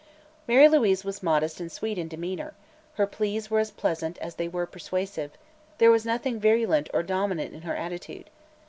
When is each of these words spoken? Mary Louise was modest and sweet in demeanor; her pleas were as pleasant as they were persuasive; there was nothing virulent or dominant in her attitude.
Mary 0.47 0.67
Louise 0.67 1.03
was 1.05 1.21
modest 1.21 1.59
and 1.59 1.71
sweet 1.71 1.95
in 1.99 2.07
demeanor; 2.07 2.55
her 2.95 3.05
pleas 3.05 3.51
were 3.51 3.59
as 3.59 3.69
pleasant 3.69 4.17
as 4.17 4.33
they 4.33 4.47
were 4.47 4.65
persuasive; 4.65 5.29
there 5.77 5.91
was 5.91 6.05
nothing 6.07 6.39
virulent 6.39 6.89
or 6.91 7.03
dominant 7.03 7.53
in 7.53 7.61
her 7.61 7.75
attitude. 7.75 8.31